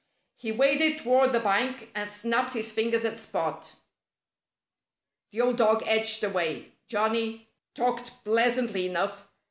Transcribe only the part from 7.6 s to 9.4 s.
talked pleasantly enough.